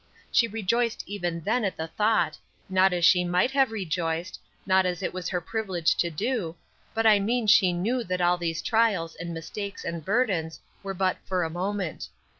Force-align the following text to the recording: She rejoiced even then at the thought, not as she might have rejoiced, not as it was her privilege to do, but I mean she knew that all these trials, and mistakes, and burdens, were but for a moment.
She 0.31 0.47
rejoiced 0.47 1.03
even 1.05 1.41
then 1.41 1.63
at 1.63 1.77
the 1.77 1.85
thought, 1.89 2.35
not 2.69 2.91
as 2.91 3.05
she 3.05 3.23
might 3.23 3.51
have 3.51 3.69
rejoiced, 3.71 4.39
not 4.65 4.83
as 4.83 5.03
it 5.03 5.13
was 5.13 5.29
her 5.29 5.39
privilege 5.39 5.93
to 5.97 6.09
do, 6.09 6.55
but 6.95 7.05
I 7.05 7.19
mean 7.19 7.45
she 7.45 7.71
knew 7.71 8.03
that 8.05 8.19
all 8.19 8.39
these 8.39 8.63
trials, 8.63 9.13
and 9.15 9.31
mistakes, 9.31 9.85
and 9.85 10.03
burdens, 10.03 10.59
were 10.81 10.95
but 10.95 11.17
for 11.25 11.43
a 11.43 11.51
moment. 11.51 12.07